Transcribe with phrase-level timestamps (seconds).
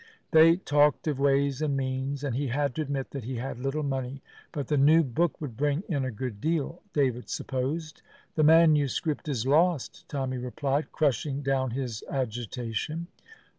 [0.31, 3.83] They talked of ways and means, and he had to admit that he had little
[3.83, 4.23] money.
[4.51, 8.01] But the new book would bring in a good deal, David supposed.
[8.33, 13.09] "The manuscript is lost," Tommy replied, crushing down his agitation.